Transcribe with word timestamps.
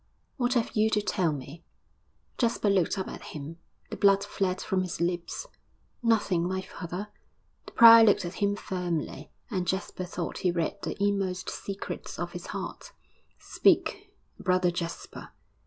'What 0.37 0.55
have 0.55 0.75
you 0.75 0.89
to 0.89 1.01
tell 1.03 1.31
me?' 1.31 1.63
Jasper 2.39 2.71
looked 2.71 2.97
up 2.97 3.07
at 3.07 3.21
him; 3.21 3.57
the 3.91 3.95
blood 3.95 4.23
fled 4.23 4.59
from 4.59 4.81
his 4.81 4.99
lips. 4.99 5.45
'Nothing, 6.01 6.47
my 6.47 6.59
father!' 6.61 7.09
The 7.67 7.73
prior 7.73 8.03
looked 8.03 8.25
at 8.25 8.33
him 8.41 8.55
firmly, 8.55 9.29
and 9.51 9.67
Jasper 9.67 10.05
thought 10.05 10.39
he 10.39 10.49
read 10.49 10.79
the 10.81 10.97
inmost 10.99 11.51
secrets 11.51 12.17
of 12.17 12.31
his 12.31 12.47
heart. 12.47 12.93
'Speak, 13.37 14.11
Brother 14.39 14.71
Jasper!' 14.71 15.29